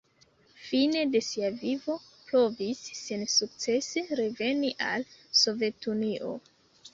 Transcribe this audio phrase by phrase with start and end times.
[0.67, 1.97] Fine de sia vivo
[2.29, 5.07] provis sensukcese reveni al
[5.43, 6.33] Sovetunio.